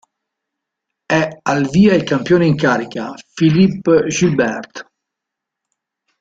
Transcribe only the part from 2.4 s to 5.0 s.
in carica Philippe Gilbert.